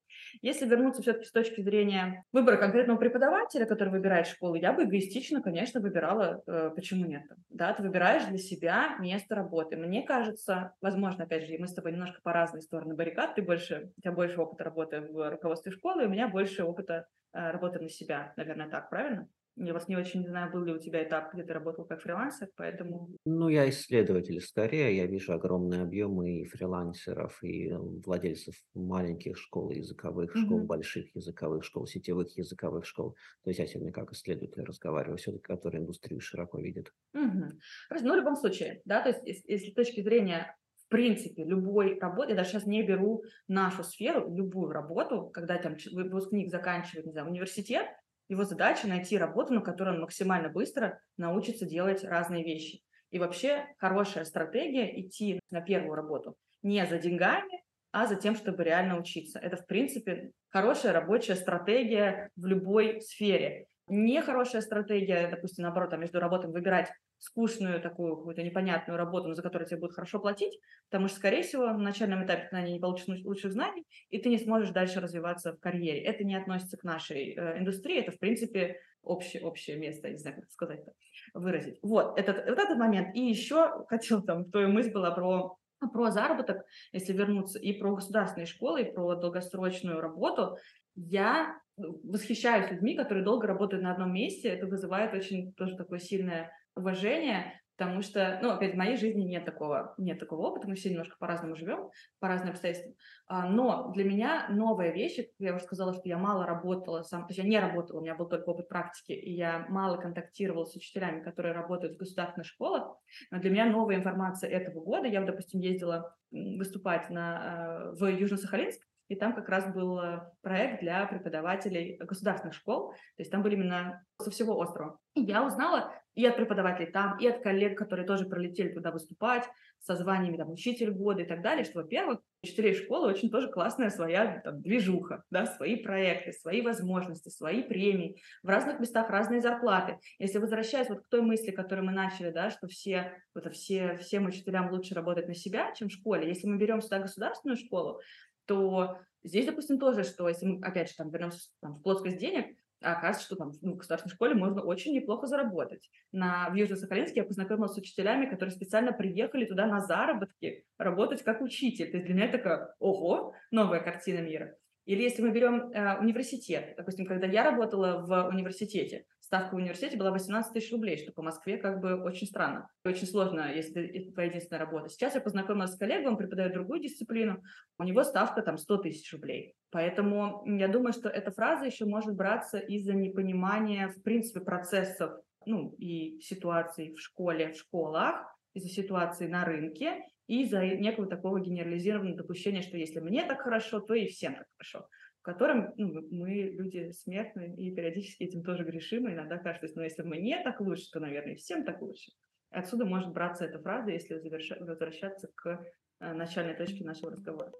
Если 0.41 0.67
вернуться 0.67 1.03
все-таки 1.03 1.27
с 1.27 1.33
точки 1.33 1.61
зрения 1.61 2.25
выбора 2.33 2.57
конкретного 2.57 2.99
преподавателя, 2.99 3.67
который 3.67 3.91
выбирает 3.91 4.27
школу, 4.27 4.55
я 4.55 4.73
бы 4.73 4.85
эгоистично, 4.85 5.43
конечно, 5.43 5.81
выбирала, 5.81 6.43
э, 6.47 6.71
почему 6.75 7.05
нет. 7.07 7.25
Да, 7.51 7.73
ты 7.73 7.83
выбираешь 7.83 8.25
для 8.25 8.39
себя 8.39 8.97
место 8.99 9.35
работы. 9.35 9.77
Мне 9.77 10.03
кажется, 10.03 10.75
возможно, 10.81 11.25
опять 11.25 11.47
же, 11.47 11.57
мы 11.59 11.67
с 11.67 11.75
тобой 11.75 11.93
немножко 11.93 12.21
по 12.23 12.33
разные 12.33 12.63
стороны 12.63 12.95
баррикад, 12.95 13.35
ты 13.35 13.43
больше, 13.43 13.93
у 13.97 14.01
тебя 14.01 14.13
больше 14.13 14.41
опыта 14.41 14.65
работы 14.65 15.01
в 15.01 15.31
руководстве 15.31 15.73
школы, 15.73 16.07
у 16.07 16.09
меня 16.09 16.29
больше 16.29 16.65
опыта 16.65 17.07
э, 17.33 17.51
работы 17.51 17.81
на 17.81 17.89
себя, 17.89 18.33
наверное, 18.37 18.69
так, 18.69 18.91
правильно? 18.91 19.29
Я 19.57 19.75
вас 19.75 19.87
не 19.87 19.97
очень 19.97 20.27
знаю, 20.27 20.51
был 20.51 20.65
ли 20.65 20.73
у 20.73 20.79
тебя 20.79 21.03
этап, 21.03 21.35
где 21.35 21.45
ты 21.45 21.53
работал 21.53 21.85
как 21.85 22.01
фрилансер, 22.01 22.49
поэтому... 22.57 23.11
Ну, 23.27 23.49
я 23.49 23.69
исследователь 23.69 24.41
скорее, 24.41 24.97
я 24.97 25.07
вижу 25.07 25.35
огромные 25.35 25.83
объемы 25.83 26.41
и 26.41 26.47
фрилансеров, 26.47 27.39
и 27.43 27.69
э, 27.69 27.77
владельцев 27.77 28.55
маленьких 28.75 29.37
школ 29.37 29.71
языковых, 29.71 30.35
mm-hmm. 30.35 30.45
школ 30.47 30.61
больших 30.61 31.15
языковых 31.15 31.65
школ, 31.65 31.87
сетевых 31.87 32.37
языковых 32.37 32.87
школ. 32.87 33.15
То 33.45 33.51
есть 33.51 33.61
я 33.61 33.67
сегодня 33.67 33.93
как 33.93 34.13
исследователь 34.13 34.65
разговариваю, 34.65 35.19
все-таки, 35.19 35.45
который 35.45 35.81
индустрию 35.81 36.21
широко 36.21 36.59
видит. 36.59 36.91
Mm-hmm. 37.15 37.53
Ну, 38.01 38.13
в 38.13 38.17
любом 38.17 38.37
случае, 38.37 38.81
да, 38.87 39.03
то 39.03 39.11
есть 39.11 39.45
если 39.49 39.71
с 39.71 39.75
точки 39.75 40.01
зрения 40.01 40.57
в 40.87 40.89
принципе, 40.89 41.45
любой 41.45 41.99
работы, 41.99 42.33
я 42.33 42.37
даже 42.37 42.51
сейчас 42.51 42.67
не 42.67 42.83
беру 42.83 43.25
нашу 43.49 43.83
сферу, 43.83 44.35
любую 44.35 44.73
работу, 44.73 45.31
когда 45.33 45.57
там 45.57 45.77
выпускник 45.91 46.51
заканчивает, 46.51 47.07
не 47.07 47.13
знаю, 47.13 47.29
университет, 47.29 47.87
его 48.29 48.45
задача 48.45 48.87
найти 48.87 49.19
работу, 49.19 49.53
на 49.53 49.61
которой 49.61 49.95
он 49.95 50.01
максимально 50.01 50.49
быстро 50.49 51.01
научится 51.17 51.67
делать 51.67 52.05
разные 52.05 52.45
вещи. 52.45 52.83
И 53.11 53.19
вообще 53.19 53.67
хорошая 53.79 54.25
стратегия 54.25 55.01
идти 55.01 55.39
на 55.51 55.61
первую 55.61 55.95
работу 55.95 56.37
не 56.63 56.87
за 56.87 56.99
деньгами, 56.99 57.63
а 57.91 58.07
за 58.07 58.17
тем, 58.17 58.35
чтобы 58.37 58.65
реально 58.65 58.99
учиться. 58.99 59.39
Это, 59.39 59.57
в 59.57 59.67
принципе, 59.67 60.31
хорошая 60.49 60.93
рабочая 60.93 61.35
стратегия 61.35 62.31
в 62.37 62.47
любой 62.47 63.01
сфере. 63.03 63.67
Нехорошая 63.95 64.63
стратегия, 64.63 65.29
допустим, 65.29 65.65
наоборот, 65.65 65.91
там, 65.91 66.01
между 66.01 66.19
работами 66.19 66.53
выбирать 66.53 66.91
скучную 67.19 67.79
такую 67.79 68.17
какую-то 68.17 68.43
непонятную 68.43 68.97
работу, 68.97 69.35
за 69.35 69.43
которую 69.43 69.69
тебе 69.69 69.81
будут 69.81 69.95
хорошо 69.95 70.19
платить, 70.19 70.59
потому 70.91 71.09
что, 71.09 71.19
скорее 71.19 71.43
всего, 71.43 71.67
на 71.67 71.79
начальном 71.79 72.25
этапе 72.25 72.49
ты 72.49 72.57
на 72.57 72.63
ней 72.63 72.73
не 72.73 72.81
получишь 72.81 73.07
лучших 73.23 73.53
знаний, 73.53 73.85
и 74.09 74.19
ты 74.19 74.31
не 74.31 74.39
сможешь 74.39 74.71
дальше 74.71 75.01
развиваться 75.01 75.53
в 75.53 75.61
карьере. 75.61 76.01
Это 76.01 76.25
не 76.25 76.35
относится 76.35 76.79
к 76.79 76.85
нашей 76.85 77.35
э, 77.35 77.59
индустрии, 77.59 78.01
это, 78.01 78.13
в 78.13 78.19
принципе, 78.19 78.81
общее, 79.03 79.43
общее 79.43 79.77
место, 79.77 80.09
не 80.09 80.17
знаю, 80.17 80.37
как 80.37 80.51
сказать-то, 80.51 80.93
выразить. 81.35 81.79
Вот, 81.83 82.19
этот, 82.19 82.49
вот 82.49 82.59
этот 82.59 82.79
момент. 82.79 83.15
И 83.15 83.21
еще 83.21 83.85
хотел 83.89 84.23
там, 84.23 84.51
твою 84.51 84.69
мысль 84.69 84.91
была 84.91 85.11
про 85.11 85.59
про 85.93 86.13
заработок, 86.13 86.65
если 86.93 87.13
вернуться, 87.13 87.59
и 87.59 87.73
про 87.73 87.95
государственные 87.95 88.47
школы, 88.47 88.83
и 88.83 88.93
про 88.93 89.17
долгосрочную 89.17 90.01
работу, 90.01 90.57
я 90.95 91.59
восхищаюсь 91.77 92.71
людьми, 92.71 92.97
которые 92.97 93.25
долго 93.25 93.47
работают 93.47 93.83
на 93.83 93.93
одном 93.93 94.13
месте. 94.13 94.49
Это 94.49 94.67
вызывает 94.67 95.15
очень 95.15 95.53
тоже 95.55 95.77
такое 95.77 95.99
сильное 95.99 96.53
уважение, 96.75 97.61
потому 97.77 98.03
что, 98.03 98.39
ну, 98.43 98.51
опять 98.51 98.75
в 98.75 98.77
моей 98.77 98.97
жизни 98.97 99.23
нет 99.23 99.45
такого, 99.45 99.95
нет 99.99 100.19
такого 100.19 100.49
опыта, 100.49 100.69
мы 100.69 100.75
все 100.75 100.91
немножко 100.91 101.17
по-разному 101.19 101.57
живем, 101.57 101.91
по 102.21 102.29
разным 102.29 102.51
обстоятельствам. 102.51 102.95
А, 103.27 103.49
но 103.49 103.91
для 103.93 104.05
меня 104.05 104.47
новая 104.51 104.93
вещь, 104.93 105.19
я 105.39 105.55
уже 105.55 105.65
сказала, 105.65 105.93
что 105.93 106.09
я 106.09 106.19
мало 106.19 106.47
работала 106.47 107.03
сам, 107.03 107.23
то 107.23 107.31
есть 107.31 107.39
я 107.39 107.45
не 107.45 107.59
работала, 107.59 107.99
у 107.99 108.03
меня 108.03 108.15
был 108.15 108.29
только 108.29 108.51
опыт 108.51 108.69
практики, 108.69 109.13
и 109.13 109.33
я 109.33 109.67
мало 109.69 109.97
контактировала 109.97 110.65
с 110.65 110.77
учителями, 110.77 111.23
которые 111.23 111.55
работают 111.55 111.95
в 111.95 111.99
государственных 111.99 112.47
школах. 112.47 112.97
Но 113.31 113.41
для 113.41 113.51
меня 113.51 113.67
новая 113.67 113.97
информация 113.97 114.51
этого 114.51 114.81
года, 114.81 115.09
я, 115.09 115.23
допустим, 115.23 115.61
ездила 115.61 116.15
выступать 116.31 117.11
на, 117.11 117.93
э, 117.93 117.97
в 117.97 118.05
Южно-Сахалинск, 118.05 118.81
и 119.13 119.17
там 119.17 119.35
как 119.35 119.49
раз 119.51 119.73
был 119.75 119.99
э, 120.01 120.21
проект 120.41 120.81
для 120.81 121.05
преподавателей 121.07 121.99
государственных 121.99 122.55
школ, 122.55 122.93
то 122.93 123.19
есть 123.19 123.31
там 123.31 123.43
были 123.43 123.55
именно 123.55 124.03
со 124.19 124.31
всего 124.31 124.57
острова. 124.57 124.99
И 125.15 125.21
я 125.21 125.45
узнала 125.45 125.93
и 126.15 126.25
от 126.25 126.37
преподавателей 126.37 126.91
там, 126.91 127.19
и 127.19 127.27
от 127.27 127.43
коллег, 127.43 127.77
которые 127.77 128.07
тоже 128.07 128.25
пролетели 128.25 128.69
туда 128.69 128.91
выступать, 128.91 129.45
со 129.81 129.97
званиями 129.97 130.37
там 130.37 130.51
учитель 130.51 130.93
года 130.93 131.23
и 131.23 131.27
так 131.27 131.43
далее, 131.43 131.65
что, 131.65 131.81
во-первых, 131.81 132.21
учителей 132.45 132.75
школы 132.75 133.09
очень 133.09 133.31
тоже 133.31 133.51
классная 133.51 133.91
своя 133.91 134.41
там, 134.45 134.63
движуха, 134.63 135.25
да, 135.31 135.45
свои 135.47 135.77
проекты, 135.77 136.33
свои 136.33 136.63
возможности, 136.63 137.29
свои 137.31 137.63
премии, 137.63 138.23
в 138.43 138.49
разных 138.49 138.79
местах 138.79 139.11
разные 139.11 139.41
зарплаты. 139.41 139.99
Если 140.19 140.39
возвращаясь 140.39 140.89
вот 140.89 141.01
к 141.01 141.09
той 141.09 141.23
мысли, 141.23 141.51
которую 141.51 141.87
мы 141.87 141.93
начали, 141.93 142.31
да, 142.31 142.51
что 142.51 142.69
все, 142.69 143.13
вот, 143.35 143.53
все, 143.53 143.97
всем 143.97 144.27
учителям 144.27 144.71
лучше 144.71 144.95
работать 144.95 145.27
на 145.27 145.35
себя, 145.35 145.73
чем 145.73 145.89
в 145.89 145.93
школе, 145.93 146.29
если 146.29 146.47
мы 146.47 146.59
берем 146.59 146.81
сюда 146.81 147.01
государственную 147.01 147.57
школу, 147.57 148.01
то 148.47 148.99
здесь, 149.23 149.47
допустим, 149.47 149.79
тоже, 149.79 150.05
что 150.05 150.29
если 150.29 150.47
мы, 150.47 150.67
опять 150.67 150.91
же, 150.91 150.97
там 150.97 151.11
вернемся 151.11 151.49
там, 151.61 151.75
в 151.75 151.83
плоскость 151.83 152.19
денег, 152.19 152.57
оказывается, 152.81 153.25
что 153.25 153.37
там 153.37 153.53
ну, 153.63 153.75
в 153.75 153.77
государственной 153.77 154.15
школе 154.15 154.35
можно 154.35 154.63
очень 154.63 154.93
неплохо 154.93 155.27
заработать. 155.27 155.89
На, 156.11 156.51
в 156.51 156.55
Южно-Сахалинске 156.55 157.17
я 157.17 157.25
познакомилась 157.25 157.73
с 157.73 157.79
учителями, 157.79 158.27
которые 158.27 158.55
специально 158.55 158.93
приехали 158.93 159.45
туда 159.45 159.67
на 159.67 159.81
заработки 159.81 160.65
работать 160.79 161.23
как 161.23 161.41
учитель. 161.41 161.91
То 161.91 161.97
есть 161.99 162.07
для 162.07 162.15
меня 162.15 162.29
такая, 162.29 162.75
ого, 162.79 163.35
новая 163.51 163.81
картина 163.81 164.19
мира. 164.19 164.57
Или 164.85 165.03
если 165.03 165.23
мы 165.23 165.31
берем 165.31 165.71
э, 165.71 165.99
университет, 166.01 166.75
допустим, 166.77 167.07
когда 167.07 167.27
я 167.27 167.45
работала 167.45 168.05
в 168.05 168.29
университете, 168.29 169.07
ставка 169.33 169.55
в 169.55 169.57
университете 169.57 169.97
была 169.97 170.11
18 170.11 170.53
тысяч 170.53 170.71
рублей, 170.73 170.99
что 170.99 171.11
по 171.11 171.23
Москве 171.23 171.57
как 171.57 171.81
бы 171.81 171.95
очень 171.95 172.27
странно. 172.27 172.69
Очень 172.85 173.07
сложно, 173.07 173.51
если 173.51 173.83
это 173.83 174.13
твоя 174.13 174.29
единственная 174.29 174.61
работа. 174.61 174.91
Сейчас 174.91 175.15
я 175.15 175.23
познакомилась 175.23 175.73
с 175.73 175.79
коллегой, 175.79 176.09
он 176.09 176.19
преподает 176.19 176.53
другую 176.53 176.81
дисциплину, 176.81 177.43
у 177.79 177.83
него 177.85 178.05
ставка 178.05 178.43
там 178.43 178.59
100 178.59 178.77
тысяч 178.77 179.11
рублей. 179.11 179.55
Поэтому 179.71 180.45
я 180.45 180.69
думаю, 180.69 180.93
что 180.93 181.09
эта 181.09 181.31
фраза 181.31 181.65
еще 181.65 181.87
может 181.87 182.15
браться 182.15 182.59
из-за 182.59 182.93
непонимания, 182.93 183.89
в 183.89 184.03
принципе, 184.03 184.41
процессов 184.41 185.13
ну, 185.47 185.75
и 185.79 186.21
ситуаций 186.21 186.93
в 186.93 187.01
школе, 187.01 187.55
в 187.55 187.57
школах, 187.57 188.37
из-за 188.53 188.69
ситуации 188.69 189.29
на 189.29 189.47
рынке 189.47 190.05
и 190.27 190.43
из-за 190.43 190.63
некого 190.63 191.07
такого 191.07 191.41
генерализированного 191.41 192.19
допущения, 192.19 192.61
что 192.61 192.77
если 192.77 193.01
мне 193.01 193.25
так 193.25 193.41
хорошо, 193.41 193.81
то 193.81 193.95
и 193.95 194.09
всем 194.09 194.35
так 194.35 194.47
хорошо 194.59 194.87
в 195.23 195.25
котором 195.25 195.73
ну, 195.77 196.03
мы 196.11 196.51
люди 196.53 196.91
смертные 196.91 197.55
и 197.55 197.73
периодически 197.73 198.25
этим 198.25 198.43
тоже 198.43 198.65
грешим, 198.65 199.09
и 199.09 199.13
иногда 199.13 199.39
кажется, 199.39 199.71
ну, 199.77 199.85
если 199.85 200.03
мне 200.03 200.43
так 200.43 200.61
лучше, 200.61 200.91
то, 200.93 200.99
наверное, 200.99 201.37
всем 201.37 201.65
так 201.65 201.81
лучше. 201.81 202.11
Отсюда 202.51 202.85
может 202.85 203.13
браться 203.13 203.45
эта 203.45 203.61
фраза, 203.61 203.93
если 203.93 204.15
возвращаться 204.15 205.29
к 205.37 205.65
э, 206.01 206.13
начальной 206.13 206.57
точке 206.57 206.83
нашего 206.83 207.13
разговора. 207.13 207.53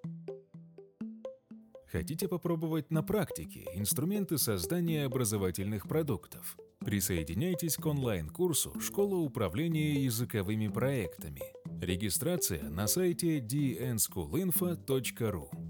Хотите 1.87 2.27
попробовать 2.27 2.91
на 2.91 3.05
практике 3.05 3.65
инструменты 3.75 4.39
создания 4.39 5.05
образовательных 5.05 5.87
продуктов? 5.87 6.57
Присоединяйтесь 6.81 7.77
к 7.77 7.87
онлайн-курсу 7.87 8.81
«Школа 8.81 9.19
управления 9.19 10.03
языковыми 10.03 10.67
проектами». 10.67 11.43
Регистрация 11.81 12.69
на 12.69 12.89
сайте 12.89 13.39
dnschoolinfo.ru 13.39 15.62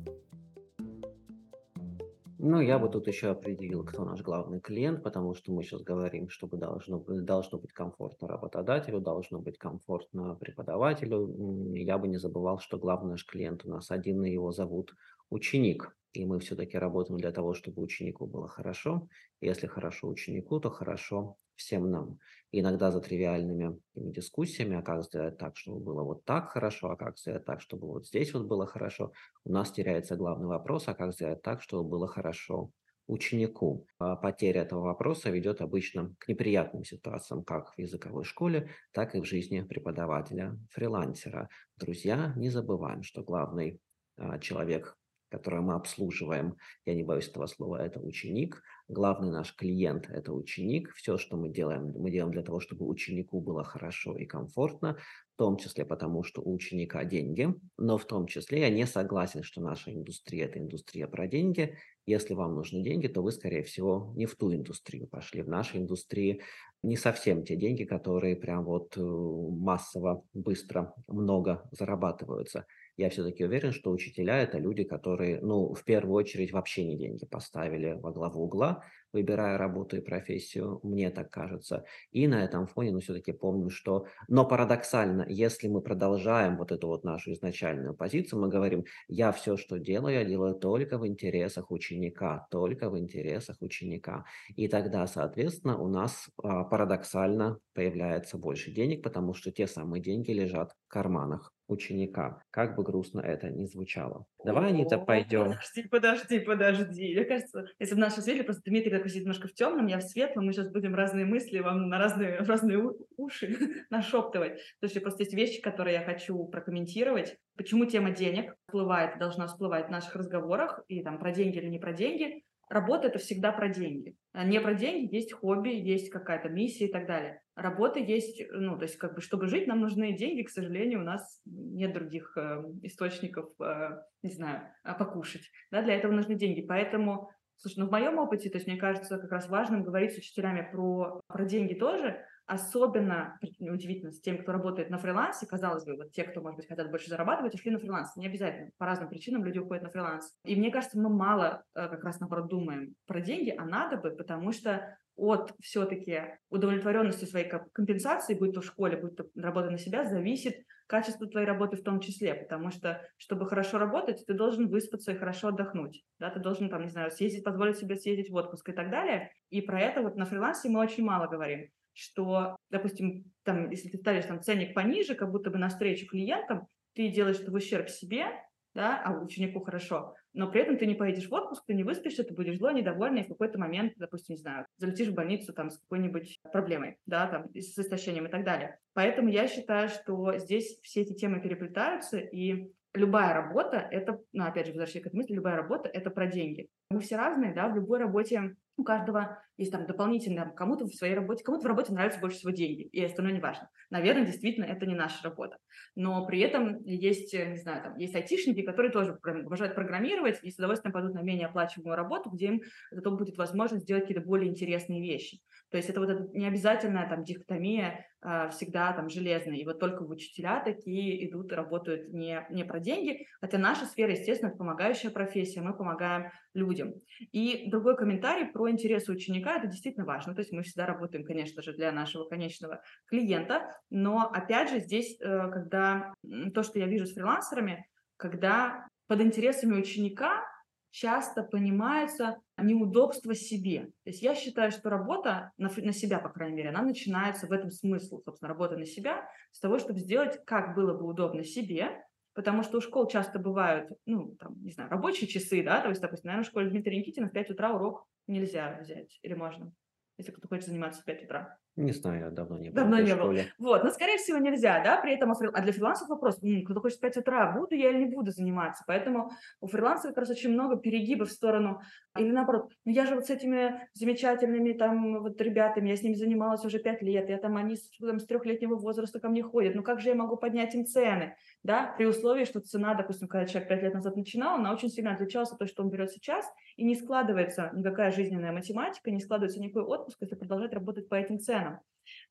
Ну, 2.44 2.60
я 2.60 2.80
бы 2.80 2.88
тут 2.88 3.06
еще 3.06 3.28
определил, 3.28 3.84
кто 3.84 4.04
наш 4.04 4.20
главный 4.20 4.60
клиент, 4.60 5.04
потому 5.04 5.32
что 5.32 5.52
мы 5.52 5.62
сейчас 5.62 5.82
говорим, 5.82 6.28
чтобы 6.28 6.56
должно, 6.56 6.98
должно 6.98 7.58
быть 7.58 7.72
комфортно 7.72 8.26
работодателю, 8.26 9.00
должно 9.00 9.38
быть 9.38 9.58
комфортно 9.58 10.34
преподавателю. 10.34 11.72
Я 11.76 11.98
бы 11.98 12.08
не 12.08 12.16
забывал, 12.16 12.58
что 12.58 12.78
главный 12.78 13.12
наш 13.12 13.24
клиент 13.24 13.64
у 13.64 13.68
нас 13.68 13.92
один, 13.92 14.24
и 14.24 14.32
его 14.32 14.50
зовут 14.50 14.92
ученик. 15.30 15.96
И 16.12 16.26
мы 16.26 16.40
все-таки 16.40 16.76
работаем 16.78 17.18
для 17.18 17.32
того, 17.32 17.54
чтобы 17.54 17.82
ученику 17.82 18.26
было 18.26 18.48
хорошо. 18.48 19.08
Если 19.40 19.66
хорошо 19.66 20.08
ученику, 20.08 20.60
то 20.60 20.70
хорошо 20.70 21.36
всем 21.56 21.90
нам. 21.90 22.18
И 22.50 22.60
иногда 22.60 22.90
за 22.90 23.00
тривиальными 23.00 23.78
дискуссиями, 23.94 24.76
а 24.76 24.82
как 24.82 25.04
сделать 25.04 25.38
так, 25.38 25.56
чтобы 25.56 25.80
было 25.80 26.02
вот 26.02 26.24
так 26.24 26.50
хорошо, 26.50 26.90
а 26.90 26.96
как 26.96 27.18
сделать 27.18 27.44
так, 27.44 27.60
чтобы 27.60 27.86
вот 27.86 28.06
здесь 28.06 28.34
вот 28.34 28.46
было 28.46 28.66
хорошо, 28.66 29.12
у 29.44 29.52
нас 29.52 29.72
теряется 29.72 30.16
главный 30.16 30.48
вопрос, 30.48 30.88
а 30.88 30.94
как 30.94 31.14
сделать 31.14 31.42
так, 31.42 31.62
чтобы 31.62 31.88
было 31.88 32.06
хорошо 32.06 32.70
ученику. 33.06 33.86
А 33.98 34.16
потеря 34.16 34.62
этого 34.62 34.82
вопроса 34.82 35.30
ведет 35.30 35.60
обычно 35.60 36.14
к 36.18 36.28
неприятным 36.28 36.84
ситуациям 36.84 37.42
как 37.42 37.74
в 37.74 37.78
языковой 37.78 38.24
школе, 38.24 38.70
так 38.92 39.14
и 39.14 39.20
в 39.20 39.24
жизни 39.24 39.62
преподавателя-фрилансера. 39.62 41.48
Друзья, 41.76 42.32
не 42.36 42.50
забываем, 42.50 43.02
что 43.02 43.22
главный 43.22 43.80
а, 44.16 44.38
человек 44.38 44.96
которое 45.32 45.62
мы 45.62 45.74
обслуживаем, 45.74 46.56
я 46.84 46.94
не 46.94 47.02
боюсь 47.02 47.28
этого 47.28 47.46
слова, 47.46 47.82
это 47.82 48.00
ученик. 48.00 48.62
Главный 48.88 49.30
наш 49.30 49.56
клиент– 49.56 50.10
это 50.12 50.34
ученик. 50.34 50.92
Все, 50.94 51.16
что 51.16 51.38
мы 51.38 51.48
делаем, 51.48 51.94
мы 51.96 52.10
делаем 52.10 52.32
для 52.32 52.42
того, 52.42 52.60
чтобы 52.60 52.86
ученику 52.86 53.40
было 53.40 53.64
хорошо 53.64 54.14
и 54.18 54.26
комфортно, 54.26 54.98
в 55.34 55.38
том 55.38 55.56
числе 55.56 55.86
потому, 55.86 56.22
что 56.22 56.42
у 56.42 56.52
ученика 56.52 57.04
деньги, 57.04 57.48
но 57.78 57.96
в 57.96 58.04
том 58.04 58.26
числе 58.26 58.60
я 58.60 58.68
не 58.68 58.86
согласен, 58.86 59.42
что 59.42 59.62
наша 59.62 59.90
индустрия– 59.90 60.44
это 60.46 60.58
индустрия 60.58 61.06
про 61.06 61.26
деньги. 61.26 61.78
Если 62.04 62.34
вам 62.34 62.54
нужны 62.54 62.82
деньги, 62.82 63.08
то 63.08 63.22
вы, 63.22 63.32
скорее 63.32 63.62
всего, 63.62 64.12
не 64.14 64.26
в 64.26 64.36
ту 64.36 64.52
индустрию 64.52 65.06
пошли. 65.06 65.40
В 65.40 65.48
нашей 65.48 65.80
индустрии 65.80 66.42
не 66.82 66.96
совсем 66.96 67.42
те 67.42 67.56
деньги, 67.56 67.84
которые 67.84 68.36
прям 68.36 68.64
вот 68.64 68.98
э, 68.98 69.00
массово, 69.00 70.24
быстро, 70.34 70.94
много 71.08 71.66
зарабатываются– 71.72 72.66
я 72.96 73.10
все-таки 73.10 73.44
уверен, 73.44 73.72
что 73.72 73.90
учителя– 73.90 74.38
это 74.42 74.58
люди, 74.58 74.84
которые, 74.84 75.40
ну, 75.40 75.74
в 75.74 75.84
первую 75.84 76.14
очередь 76.14 76.52
вообще 76.52 76.84
не 76.84 76.96
деньги 76.96 77.24
поставили 77.24 77.98
во 78.00 78.12
главу 78.12 78.44
угла, 78.44 78.84
выбирая 79.12 79.58
работу 79.58 79.96
и 79.96 80.00
профессию, 80.00 80.80
мне 80.82 81.10
так 81.10 81.30
кажется. 81.30 81.84
И 82.10 82.26
на 82.26 82.44
этом 82.44 82.66
фоне, 82.66 82.92
ну, 82.92 83.00
все-таки 83.00 83.32
помню, 83.32 83.70
что... 83.70 84.06
Но 84.28 84.46
парадоксально, 84.46 85.26
если 85.28 85.68
мы 85.68 85.80
продолжаем 85.80 86.56
вот 86.56 86.72
эту 86.72 86.88
вот 86.88 87.04
нашу 87.04 87.32
изначальную 87.32 87.94
позицию, 87.94 88.40
мы 88.40 88.48
говорим, 88.48 88.84
я 89.08 89.32
все, 89.32 89.56
что 89.56 89.78
делаю, 89.78 90.14
я 90.14 90.24
делаю 90.24 90.54
только 90.54 90.98
в 90.98 91.06
интересах 91.06 91.70
ученика, 91.70 92.46
только 92.50 92.90
в 92.90 92.98
интересах 92.98 93.56
ученика. 93.60 94.24
И 94.56 94.68
тогда, 94.68 95.06
соответственно, 95.06 95.78
у 95.78 95.88
нас 95.88 96.28
а, 96.42 96.64
парадоксально 96.64 97.58
появляется 97.74 98.38
больше 98.38 98.70
денег, 98.70 99.02
потому 99.02 99.34
что 99.34 99.50
те 99.50 99.66
самые 99.66 100.02
деньги 100.02 100.30
лежат 100.30 100.72
в 100.72 100.88
карманах 100.88 101.52
ученика, 101.72 102.42
как 102.50 102.76
бы 102.76 102.82
грустно 102.82 103.20
это 103.20 103.50
ни 103.50 103.64
звучало. 103.64 104.26
Давай, 104.44 104.68
Анита, 104.68 104.98
пойдем. 104.98 105.44
Подожди, 105.44 105.82
подожди, 105.88 106.40
подожди. 106.40 107.14
Мне 107.14 107.24
кажется, 107.24 107.66
если 107.78 107.94
в 107.94 107.98
нашем 107.98 108.22
свете, 108.22 108.44
просто 108.44 108.62
Дмитрий 108.64 108.92
такой 109.02 109.10
сидит 109.10 109.24
немножко 109.24 109.48
в 109.48 109.54
темном, 109.54 109.88
я 109.88 109.98
в 109.98 110.02
светлом, 110.02 110.46
мы 110.46 110.52
сейчас 110.52 110.70
будем 110.70 110.94
разные 110.94 111.24
мысли 111.24 111.58
вам 111.58 111.88
на 111.88 111.98
разные, 111.98 112.38
разные 112.38 112.92
уши 113.16 113.58
нашептывать. 113.90 114.58
То 114.80 114.86
есть 114.86 115.02
просто 115.02 115.24
есть 115.24 115.34
вещи, 115.34 115.60
которые 115.60 115.94
я 115.94 116.04
хочу 116.04 116.44
прокомментировать. 116.46 117.36
Почему 117.56 117.84
тема 117.84 118.12
денег 118.12 118.54
всплывает, 118.66 119.18
должна 119.18 119.48
всплывать 119.48 119.88
в 119.88 119.90
наших 119.90 120.14
разговорах, 120.14 120.84
и 120.86 121.02
там 121.02 121.18
про 121.18 121.32
деньги 121.32 121.58
или 121.58 121.68
не 121.68 121.80
про 121.80 121.92
деньги. 121.92 122.44
Работа– 122.68 123.06
это 123.08 123.18
всегда 123.18 123.52
про 123.52 123.68
деньги. 123.68 124.14
А 124.32 124.44
не 124.44 124.60
про 124.60 124.74
деньги 124.74 125.14
есть 125.14 125.32
хобби, 125.32 125.70
есть 125.70 126.10
какая-то 126.10 126.48
миссия 126.48 126.86
и 126.86 126.92
так 126.92 127.06
далее. 127.06 127.42
Работа 127.54 127.98
есть, 127.98 128.42
ну, 128.50 128.78
то 128.78 128.84
есть 128.84 128.96
как 128.96 129.14
бы, 129.14 129.20
чтобы 129.20 129.46
жить, 129.46 129.66
нам 129.66 129.80
нужны 129.80 130.16
деньги. 130.16 130.42
К 130.42 130.48
сожалению, 130.48 131.00
у 131.00 131.04
нас 131.04 131.42
нет 131.44 131.92
других 131.92 132.32
э, 132.38 132.62
источников, 132.82 133.50
э, 133.60 133.90
не 134.22 134.30
знаю, 134.30 134.62
а 134.84 134.94
покушать. 134.94 135.50
Да, 135.70 135.82
для 135.82 135.96
этого 135.96 136.12
нужны 136.12 136.34
деньги. 136.34 136.62
Поэтому, 136.62 137.30
слушай, 137.56 137.78
ну, 137.78 137.86
в 137.86 137.90
моем 137.90 138.18
опыте, 138.18 138.50
то 138.50 138.58
есть 138.58 138.66
мне 138.66 138.76
кажется 138.76 139.18
как 139.18 139.30
раз 139.30 139.48
важным 139.48 139.82
говорить 139.82 140.14
с 140.14 140.18
учителями 140.18 140.68
про, 140.70 141.20
про 141.28 141.44
деньги 141.44 141.74
тоже, 141.74 142.24
Особенно 142.46 143.38
удивительно 143.60 144.10
с 144.10 144.20
теми, 144.20 144.38
кто 144.38 144.52
работает 144.52 144.90
на 144.90 144.98
фрилансе, 144.98 145.46
казалось 145.46 145.84
бы, 145.84 145.96
вот 145.96 146.12
те, 146.12 146.24
кто, 146.24 146.40
может 146.40 146.56
быть, 146.56 146.66
хотят 146.66 146.90
больше 146.90 147.08
зарабатывать, 147.08 147.54
ушли 147.54 147.70
на 147.70 147.78
фриланс. 147.78 148.16
Не 148.16 148.26
обязательно. 148.26 148.70
По 148.78 148.86
разным 148.86 149.08
причинам 149.08 149.44
люди 149.44 149.58
уходят 149.58 149.84
на 149.84 149.90
фриланс. 149.90 150.34
И 150.44 150.56
мне 150.56 150.72
кажется, 150.72 150.98
мы 150.98 151.08
мало 151.08 151.62
э, 151.74 151.88
как 151.88 152.02
раз, 152.02 152.18
наоборот, 152.18 152.48
думаем 152.48 152.94
про 153.06 153.20
деньги, 153.20 153.54
а 153.56 153.64
надо 153.64 153.96
бы, 153.96 154.10
потому 154.10 154.52
что 154.52 154.98
от 155.14 155.54
все-таки 155.60 156.38
удовлетворенности 156.50 157.26
своей 157.26 157.48
компенсации, 157.72 158.34
будь 158.34 158.54
то 158.54 158.60
в 158.60 158.66
школе, 158.66 158.96
будь 158.96 159.16
то 159.16 159.24
работа 159.36 159.70
на 159.70 159.78
себя, 159.78 160.04
зависит 160.04 160.66
качество 160.86 161.26
твоей 161.26 161.46
работы 161.46 161.76
в 161.76 161.82
том 161.82 162.00
числе, 162.00 162.34
потому 162.34 162.70
что, 162.70 163.02
чтобы 163.16 163.48
хорошо 163.48 163.78
работать, 163.78 164.24
ты 164.26 164.34
должен 164.34 164.68
выспаться 164.68 165.12
и 165.12 165.18
хорошо 165.18 165.48
отдохнуть, 165.48 166.04
да, 166.18 166.30
ты 166.30 166.40
должен, 166.40 166.68
там, 166.68 166.82
не 166.82 166.90
знаю, 166.90 167.10
съездить, 167.10 167.44
позволить 167.44 167.78
себе 167.78 167.96
съездить 167.96 168.30
в 168.30 168.34
отпуск 168.34 168.68
и 168.68 168.72
так 168.72 168.90
далее, 168.90 169.30
и 169.50 169.60
про 169.60 169.80
это 169.80 170.02
вот 170.02 170.16
на 170.16 170.26
фрилансе 170.26 170.68
мы 170.68 170.80
очень 170.80 171.04
мало 171.04 171.26
говорим 171.26 171.68
что, 171.94 172.56
допустим, 172.70 173.24
там, 173.42 173.70
если 173.70 173.88
ты 173.88 173.98
ставишь 173.98 174.24
там 174.24 174.42
ценник 174.42 174.74
пониже, 174.74 175.14
как 175.14 175.30
будто 175.30 175.50
бы 175.50 175.58
на 175.58 175.68
встречу 175.68 176.06
клиентам, 176.06 176.66
ты 176.94 177.08
делаешь 177.08 177.40
это 177.40 177.50
в 177.50 177.54
ущерб 177.54 177.88
себе, 177.88 178.26
да, 178.74 179.00
а 179.04 179.12
ученику 179.12 179.60
хорошо, 179.60 180.14
но 180.34 180.50
при 180.50 180.62
этом 180.62 180.78
ты 180.78 180.86
не 180.86 180.94
поедешь 180.94 181.28
в 181.28 181.34
отпуск, 181.34 181.64
ты 181.66 181.74
не 181.74 181.84
выспишься, 181.84 182.24
ты 182.24 182.34
будешь 182.34 182.56
злой, 182.56 182.74
недовольный, 182.74 183.20
и 183.20 183.24
в 183.24 183.28
какой-то 183.28 183.58
момент, 183.58 183.92
допустим, 183.96 184.34
не 184.34 184.40
знаю, 184.40 184.66
залетишь 184.78 185.08
в 185.08 185.14
больницу 185.14 185.52
там 185.52 185.70
с 185.70 185.78
какой-нибудь 185.78 186.40
проблемой, 186.52 186.98
да, 187.06 187.26
там, 187.26 187.48
с 187.54 187.78
истощением 187.78 188.26
и 188.26 188.30
так 188.30 188.44
далее. 188.44 188.78
Поэтому 188.94 189.28
я 189.28 189.46
считаю, 189.46 189.88
что 189.88 190.38
здесь 190.38 190.78
все 190.82 191.02
эти 191.02 191.12
темы 191.14 191.40
переплетаются, 191.40 192.18
и 192.18 192.72
любая 192.94 193.32
работа– 193.32 193.76
это, 193.90 194.20
ну, 194.32 194.44
опять 194.44 194.66
же, 194.66 194.72
возвращаясь 194.72 195.04
к 195.04 195.06
этой 195.08 195.16
мысли, 195.16 195.34
любая 195.34 195.56
работа– 195.56 195.88
это 195.92 196.10
про 196.10 196.26
деньги. 196.26 196.68
Мы 196.90 197.00
все 197.00 197.16
разные, 197.16 197.54
да, 197.54 197.68
в 197.68 197.74
любой 197.74 197.98
работе 197.98 198.56
у 198.76 198.84
каждого 198.84 199.38
есть 199.56 199.70
там 199.70 199.86
дополнительно, 199.86 200.50
кому-то 200.50 200.86
в 200.86 200.94
своей 200.94 201.14
работе, 201.14 201.44
кому-то 201.44 201.64
в 201.64 201.66
работе 201.66 201.92
нравятся 201.92 202.20
больше 202.20 202.38
всего 202.38 202.50
деньги, 202.50 202.82
и 202.82 203.04
остальное 203.04 203.34
не 203.34 203.40
важно. 203.40 203.68
Наверное, 203.90 204.24
действительно, 204.24 204.64
это 204.64 204.86
не 204.86 204.94
наша 204.94 205.22
работа. 205.22 205.58
Но 205.94 206.26
при 206.26 206.40
этом 206.40 206.82
есть, 206.84 207.34
не 207.34 207.58
знаю, 207.58 207.82
там, 207.82 207.96
есть 207.96 208.14
айтишники, 208.14 208.62
которые 208.62 208.90
тоже 208.90 209.18
обожают 209.22 209.74
программировать 209.74 210.38
и 210.42 210.50
с 210.50 210.58
удовольствием 210.58 210.92
пойдут 210.92 211.14
на 211.14 211.22
менее 211.22 211.48
оплачиваемую 211.48 211.96
работу, 211.96 212.30
где 212.30 212.46
им 212.46 212.62
зато 212.90 213.10
будет 213.10 213.36
возможность 213.36 213.84
сделать 213.84 214.04
какие-то 214.04 214.26
более 214.26 214.50
интересные 214.50 215.02
вещи. 215.02 215.40
То 215.72 215.78
есть 215.78 215.88
это 215.88 216.00
вот 216.00 216.10
эта 216.10 216.28
необязательная 216.36 217.08
там 217.08 217.24
дихотомия 217.24 218.06
э, 218.22 218.50
всегда 218.50 218.92
там 218.92 219.08
железная. 219.08 219.56
И 219.56 219.64
вот 219.64 219.80
только 219.80 220.02
учителя 220.02 220.62
такие 220.62 221.26
идут 221.26 221.50
работают 221.50 222.12
не, 222.12 222.46
не 222.50 222.64
про 222.64 222.78
деньги, 222.78 223.26
хотя 223.40 223.56
наша 223.56 223.86
сфера, 223.86 224.12
естественно, 224.12 224.50
это 224.50 224.58
помогающая 224.58 225.10
профессия, 225.10 225.62
мы 225.62 225.74
помогаем 225.74 226.30
людям. 226.52 226.92
И 227.32 227.70
другой 227.70 227.96
комментарий 227.96 228.46
про 228.46 228.70
интересы 228.70 229.12
ученика, 229.12 229.56
это 229.56 229.66
действительно 229.66 230.04
важно. 230.04 230.34
То 230.34 230.42
есть 230.42 230.52
мы 230.52 230.62
всегда 230.62 230.84
работаем, 230.84 231.24
конечно 231.24 231.62
же, 231.62 231.72
для 231.72 231.90
нашего 231.90 232.28
конечного 232.28 232.82
клиента, 233.06 233.74
но 233.88 234.30
опять 234.30 234.68
же 234.68 234.80
здесь, 234.80 235.18
э, 235.20 235.50
когда 235.50 236.12
то, 236.52 236.62
что 236.62 236.78
я 236.78 236.86
вижу 236.86 237.06
с 237.06 237.14
фрилансерами, 237.14 237.86
когда 238.18 238.86
под 239.08 239.22
интересами 239.22 239.72
ученика 239.72 240.44
часто 240.92 241.42
понимается 241.42 242.38
неудобство 242.56 243.34
себе. 243.34 243.86
То 244.04 244.10
есть 244.10 244.22
я 244.22 244.34
считаю, 244.34 244.70
что 244.70 244.90
работа 244.90 245.50
на, 245.56 245.68
на 245.68 245.92
себя, 245.92 246.18
по 246.18 246.28
крайней 246.28 246.56
мере, 246.56 246.68
она 246.68 246.82
начинается 246.82 247.46
в 247.46 247.52
этом 247.52 247.70
смысле, 247.70 248.18
собственно, 248.24 248.48
работа 248.48 248.76
на 248.76 248.84
себя, 248.84 249.26
с 249.50 249.58
того, 249.58 249.78
чтобы 249.78 249.98
сделать, 249.98 250.38
как 250.44 250.76
было 250.76 250.96
бы 250.96 251.06
удобно 251.06 251.44
себе, 251.44 252.04
потому 252.34 252.62
что 252.62 252.78
у 252.78 252.80
школ 252.80 253.08
часто 253.08 253.38
бывают, 253.38 253.90
ну, 254.06 254.36
там, 254.38 254.62
не 254.62 254.70
знаю, 254.70 254.90
рабочие 254.90 255.28
часы, 255.28 255.64
да, 255.64 255.80
то 255.80 255.88
есть, 255.88 256.00
допустим, 256.00 256.28
наверное, 256.28 256.44
в 256.44 256.50
школе 256.50 256.70
Дмитрия 256.70 256.98
Никитина 256.98 257.28
в 257.28 257.32
5 257.32 257.50
утра 257.50 257.74
урок 257.74 258.06
нельзя 258.26 258.78
взять, 258.80 259.18
или 259.22 259.34
можно, 259.34 259.72
если 260.18 260.30
кто 260.30 260.46
хочет 260.46 260.66
заниматься 260.66 261.00
в 261.00 261.04
5 261.04 261.24
утра. 261.24 261.58
Не 261.76 261.92
знаю, 261.92 262.20
я 262.20 262.30
давно 262.30 262.58
не 262.58 262.68
был. 262.68 262.76
Давно 262.76 263.00
не 263.00 263.14
был. 263.14 263.32
Вот, 263.58 263.82
но, 263.82 263.90
скорее 263.90 264.18
всего, 264.18 264.36
нельзя, 264.36 264.82
да, 264.84 265.00
при 265.00 265.14
этом, 265.14 265.32
а 265.32 265.62
для 265.62 265.72
фрилансов 265.72 266.08
вопрос, 266.08 266.42
м-м, 266.42 266.66
кто 266.66 266.80
хочет 266.80 266.98
в 266.98 267.00
5 267.00 267.16
утра, 267.16 267.50
буду 267.52 267.74
я 267.74 267.90
или 267.90 268.04
не 268.04 268.14
буду 268.14 268.30
заниматься, 268.30 268.84
поэтому 268.86 269.30
у 269.60 269.68
фрилансов 269.68 270.10
как 270.10 270.18
раз 270.18 270.30
очень 270.30 270.50
много 270.50 270.76
перегибов 270.76 271.30
в 271.30 271.32
сторону, 271.32 271.80
или 272.18 272.30
наоборот, 272.30 272.72
ну 272.84 272.92
я 272.92 273.06
же 273.06 273.14
вот 273.14 273.24
с 273.24 273.30
этими 273.30 273.88
замечательными 273.94 274.74
там 274.74 275.22
вот 275.22 275.40
ребятами, 275.40 275.88
я 275.88 275.96
с 275.96 276.02
ними 276.02 276.12
занималась 276.12 276.62
уже 276.64 276.78
5 276.78 277.00
лет, 277.00 277.30
я 277.30 277.38
там, 277.38 277.56
они 277.56 277.76
с, 277.76 277.88
там, 277.98 278.18
с 278.18 278.26
трехлетнего 278.26 278.76
возраста 278.76 279.18
ко 279.18 279.30
мне 279.30 279.42
ходят, 279.42 279.74
ну 279.74 279.82
как 279.82 279.98
же 280.00 280.10
я 280.10 280.14
могу 280.14 280.36
поднять 280.36 280.74
им 280.74 280.84
цены, 280.84 281.36
да, 281.62 281.94
при 281.96 282.04
условии, 282.04 282.44
что 282.44 282.60
цена, 282.60 282.92
допустим, 282.92 283.28
когда 283.28 283.46
человек 283.46 283.70
5 283.70 283.82
лет 283.82 283.94
назад 283.94 284.16
начинал, 284.16 284.56
она 284.56 284.74
очень 284.74 284.90
сильно 284.90 285.14
отличалась 285.14 285.50
от 285.50 285.58
того, 285.58 285.68
что 285.70 285.82
он 285.82 285.88
берет 285.88 286.10
сейчас, 286.10 286.44
и 286.76 286.84
не 286.84 286.94
складывается 286.96 287.70
никакая 287.74 288.10
жизненная 288.10 288.52
математика, 288.52 289.10
не 289.10 289.20
складывается 289.20 289.58
никакой 289.58 289.84
отпуск, 289.84 290.18
если 290.20 290.34
продолжать 290.34 290.74
работать 290.74 291.08
по 291.08 291.14
этим 291.14 291.38
ценам. 291.38 291.61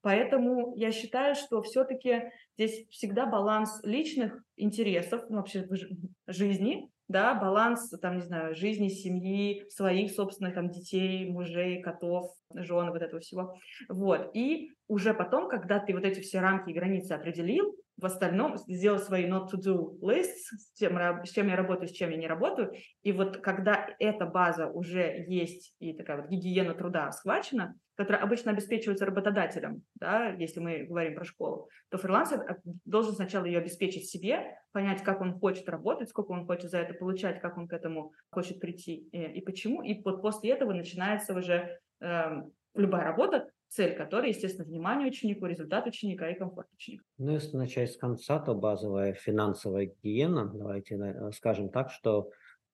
Поэтому 0.01 0.73
я 0.75 0.91
считаю, 0.91 1.35
что 1.35 1.61
все-таки 1.61 2.31
здесь 2.57 2.87
всегда 2.89 3.25
баланс 3.25 3.79
личных 3.83 4.43
интересов, 4.57 5.23
ну, 5.29 5.37
вообще 5.37 5.67
жизни, 6.27 6.89
да, 7.07 7.35
баланс, 7.35 7.89
там, 8.01 8.17
не 8.17 8.23
знаю, 8.23 8.55
жизни, 8.55 8.87
семьи, 8.87 9.63
своих 9.69 10.11
собственных 10.11 10.55
там 10.55 10.69
детей, 10.69 11.29
мужей, 11.29 11.81
котов, 11.81 12.31
жен, 12.53 12.91
вот 12.91 13.01
этого 13.01 13.19
всего. 13.19 13.55
Вот. 13.89 14.31
И 14.33 14.71
уже 14.87 15.13
потом, 15.13 15.49
когда 15.49 15.79
ты 15.79 15.93
вот 15.93 16.03
эти 16.03 16.21
все 16.21 16.39
рамки 16.39 16.69
и 16.69 16.73
границы 16.73 17.11
определил, 17.11 17.75
в 18.01 18.05
остальном 18.05 18.57
сделал 18.57 18.99
свои 18.99 19.29
not 19.29 19.49
to 19.51 19.59
do 19.59 19.99
lists, 20.01 20.49
с, 20.57 20.73
тем, 20.73 20.97
с 21.23 21.29
чем 21.29 21.47
я 21.47 21.55
работаю, 21.55 21.87
с 21.87 21.91
чем 21.91 22.09
я 22.09 22.17
не 22.17 22.27
работаю. 22.27 22.73
И 23.03 23.11
вот 23.11 23.37
когда 23.37 23.87
эта 23.99 24.25
база 24.25 24.67
уже 24.67 25.23
есть 25.27 25.75
и 25.79 25.93
такая 25.93 26.17
вот 26.17 26.29
гигиена 26.29 26.73
труда 26.73 27.11
схвачена, 27.11 27.75
которая 27.95 28.23
обычно 28.23 28.51
обеспечивается 28.51 29.05
работодателем, 29.05 29.83
да, 29.95 30.29
если 30.29 30.59
мы 30.59 30.83
говорим 30.83 31.13
про 31.13 31.23
школу, 31.23 31.69
то 31.89 31.99
фрилансер 31.99 32.59
должен 32.85 33.13
сначала 33.13 33.45
ее 33.45 33.59
обеспечить 33.59 34.09
себе, 34.09 34.57
понять, 34.71 35.03
как 35.03 35.21
он 35.21 35.39
хочет 35.39 35.69
работать, 35.69 36.09
сколько 36.09 36.31
он 36.31 36.47
хочет 36.47 36.71
за 36.71 36.79
это 36.79 36.95
получать, 36.95 37.39
как 37.39 37.57
он 37.57 37.67
к 37.67 37.73
этому 37.73 38.13
хочет 38.31 38.59
прийти 38.59 38.95
и, 39.11 39.23
и 39.25 39.41
почему. 39.41 39.83
И 39.83 40.01
вот 40.01 40.23
после 40.23 40.51
этого 40.51 40.73
начинается 40.73 41.35
уже 41.35 41.79
э, 42.01 42.43
любая 42.73 43.03
работа, 43.03 43.47
цель 43.71 43.95
которой, 43.95 44.29
естественно, 44.29 44.67
внимание 44.67 45.07
ученику, 45.07 45.45
результат 45.45 45.87
ученика 45.87 46.29
и 46.29 46.37
комфорт 46.37 46.67
ученика. 46.73 47.03
Ну, 47.17 47.31
если 47.31 47.55
начать 47.55 47.91
с 47.91 47.97
конца, 47.97 48.39
то 48.39 48.53
базовая 48.53 49.13
финансовая 49.13 49.85
гигиена, 49.85 50.51
давайте 50.53 50.95
э, 50.95 51.31
скажем 51.31 51.69
так, 51.69 51.89
что 51.89 52.29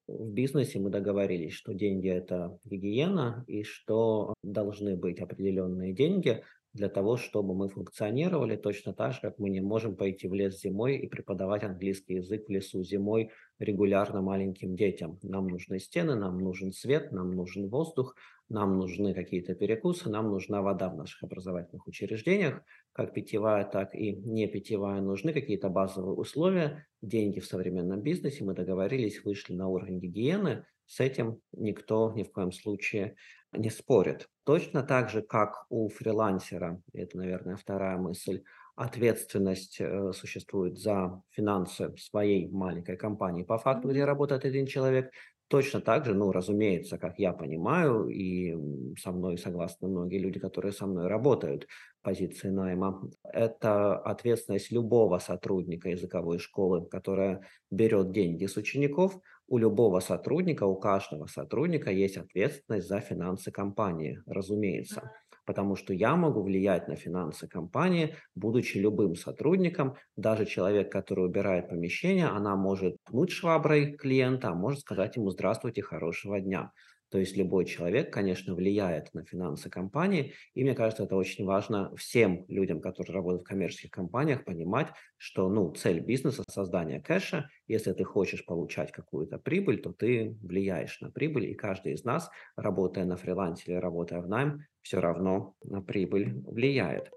в 0.07 0.31
бизнесе 0.31 0.79
мы 0.79 0.89
договорились, 0.89 1.53
что 1.53 1.73
деньги– 1.73 2.09
это 2.09 2.57
гигиена, 2.63 3.43
и 3.47 3.63
что 3.63 4.33
должны 4.41 4.95
быть 4.95 5.19
определенные 5.19 5.93
деньги 5.93 6.43
для 6.73 6.89
того, 6.89 7.17
чтобы 7.17 7.55
мы 7.55 7.69
функционировали 7.69 8.55
точно 8.55 8.93
так 8.93 9.13
же, 9.13 9.19
как 9.21 9.39
мы 9.39 9.49
не 9.49 9.61
можем 9.61 9.95
пойти 9.95 10.27
в 10.27 10.33
лес 10.33 10.61
зимой 10.61 10.97
и 10.97 11.07
преподавать 11.07 11.63
английский 11.63 12.15
язык 12.15 12.47
в 12.47 12.51
лесу 12.51 12.83
зимой 12.83 13.31
регулярно 13.59 14.21
маленьким 14.21 14.75
детям. 14.75 15.19
Нам 15.23 15.47
нужны 15.47 15.79
стены, 15.79 16.15
нам 16.15 16.37
нужен 16.37 16.71
свет, 16.71 17.11
нам 17.11 17.31
нужен 17.31 17.67
воздух, 17.67 18.15
нам 18.49 18.77
нужны 18.77 19.13
какие-то 19.13 19.55
перекусы, 19.55 20.09
нам 20.09 20.29
нужна 20.29 20.61
вода 20.61 20.89
в 20.89 20.95
наших 20.95 21.23
образовательных 21.23 21.85
учреждениях, 21.87 22.61
как 22.93 23.13
питьевая, 23.13 23.65
так 23.65 23.93
и 23.93 24.15
не 24.15 24.47
питьевая. 24.47 25.01
Нужны 25.01 25.33
какие-то 25.33 25.69
базовые 25.69 26.15
условия, 26.15 26.87
деньги 27.01 27.39
в 27.39 27.45
современном 27.45 28.01
бизнесе. 28.01 28.43
Мы 28.43 28.53
договорились, 28.53 29.23
вышли 29.23 29.53
на 29.53 29.67
уровень 29.67 29.99
гигиены. 29.99 30.65
С 30.85 31.01
этим 31.01 31.41
никто 31.51 32.13
ни 32.15 32.23
в 32.23 32.31
коем 32.31 32.51
случае 32.51 33.15
не 33.51 33.69
спорит. 33.69 34.29
Точно 34.45 34.83
так 34.83 35.09
же, 35.09 35.21
как 35.21 35.65
у 35.69 35.89
фрилансера, 35.89 36.81
это, 36.93 37.17
наверное, 37.17 37.57
вторая 37.57 37.97
мысль, 37.97 38.43
ответственность 38.75 39.77
э, 39.81 40.11
существует 40.13 40.77
за 40.77 41.21
финансы 41.31 41.93
своей 41.97 42.47
маленькой 42.47 42.95
компании 42.95 43.43
по 43.43 43.57
факту, 43.57 43.89
где 43.89 44.05
работает 44.05 44.45
один 44.45 44.67
человек, 44.67 45.11
Точно 45.49 45.79
так 45.79 46.05
же, 46.05 46.13
ну, 46.13 46.33
разумеется, 46.33 46.97
как 46.97 47.19
я 47.19 47.31
понимаю, 47.31 48.09
и 48.09 48.53
со 48.99 49.13
мной 49.13 49.37
согласны 49.37 49.87
многие 49.87 50.17
люди, 50.17 50.39
которые 50.39 50.73
со 50.73 50.85
мной 50.85 51.07
работают 51.07 51.67
в 52.01 52.03
позиции 52.03 52.49
найма, 52.49 53.09
это 53.23 53.95
ответственность 53.97 54.71
любого 54.73 55.19
сотрудника 55.19 55.87
языковой 55.87 56.39
школы, 56.39 56.85
которая 56.85 57.43
берет 57.71 58.11
деньги 58.11 58.45
с 58.45 58.57
учеников. 58.57 59.17
У 59.47 59.57
любого 59.57 60.01
сотрудника, 60.01 60.65
у 60.65 60.75
каждого 60.75 61.27
сотрудника 61.27 61.91
есть 61.91 62.17
ответственность 62.17 62.89
за 62.89 62.99
финансы 62.99 63.49
компании, 63.49 64.21
разумеется 64.25 65.11
потому 65.47 65.75
что 65.75 65.93
я 65.93 66.15
могу 66.15 66.43
влиять 66.43 66.87
на 66.87 66.95
финансы 66.95 67.47
компании, 67.47 68.15
будучи 68.35 68.77
любым 68.77 69.15
сотрудником. 69.15 69.95
Даже 70.15 70.45
человек, 70.45 70.91
который 70.91 71.25
убирает 71.25 71.69
помещение, 71.69 72.27
она 72.27 72.55
может 72.55 72.97
пнуть 73.05 73.31
шваброй 73.31 73.93
клиента, 73.93 74.49
а 74.49 74.53
может 74.53 74.81
сказать 74.81 75.15
ему 75.15 75.31
«здравствуйте, 75.31 75.81
хорошего 75.81 76.39
дня». 76.39 76.71
То 77.09 77.19
есть 77.19 77.37
любой 77.37 77.65
человек, 77.65 78.11
конечно, 78.11 78.53
влияет 78.53 79.13
на 79.13 79.23
финансы 79.23 79.69
компании, 79.69 80.33
и 80.53 80.63
мне 80.63 80.75
кажется, 80.75 81.03
это 81.03 81.15
очень 81.15 81.45
важно 81.45 81.95
всем 81.95 82.45
людям, 82.47 82.81
которые 82.81 83.13
работают 83.13 83.43
в 83.43 83.47
коммерческих 83.47 83.91
компаниях, 83.91 84.43
понимать, 84.43 84.89
что 85.17 85.49
ну, 85.49 85.71
цель 85.73 86.01
бизнеса– 86.01 86.43
создание 86.49 87.01
кэша. 87.01 87.49
Если 87.67 87.93
ты 87.93 88.03
хочешь 88.03 88.45
получать 88.45 88.91
какую-то 88.91 89.37
прибыль, 89.37 89.81
то 89.81 89.93
ты 89.93 90.37
влияешь 90.41 90.99
на 91.01 91.11
прибыль, 91.11 91.45
и 91.45 91.55
каждый 91.55 91.93
из 91.93 92.03
нас, 92.03 92.29
работая 92.55 93.05
на 93.05 93.15
фрилансе 93.15 93.71
или 93.71 93.77
работая 93.77 94.21
в 94.21 94.27
найм, 94.27 94.65
все 94.81 94.99
равно 94.99 95.55
на 95.63 95.81
прибыль 95.81 96.33
влияет. 96.45 97.11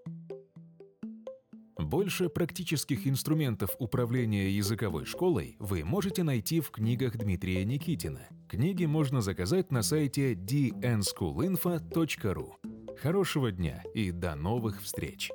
Больше 1.91 2.29
практических 2.29 3.09
инструментов 3.09 3.75
управления 3.81 4.49
языковой 4.49 5.07
школой 5.07 5.57
вы 5.59 5.83
можете 5.83 6.23
найти 6.23 6.61
в 6.61 6.71
книгах 6.71 7.17
Дмитрия 7.17 7.65
Никитина. 7.65 8.29
Книги 8.49 8.85
можно 8.85 9.23
заказать 9.23 9.73
на 9.73 9.83
сайте 9.83 10.35
dnschoolinfo.ru. 10.35 12.97
Хорошего 12.97 13.51
дня 13.51 13.83
и 13.93 14.13
до 14.13 14.37
новых 14.37 14.81
встреч! 14.81 15.33